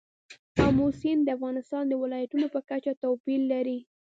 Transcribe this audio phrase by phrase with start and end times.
[0.65, 3.79] آمو سیند د افغانستان د ولایاتو په کچه توپیر لري.